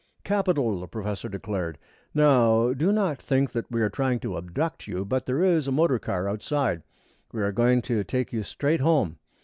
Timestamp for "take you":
8.03-8.41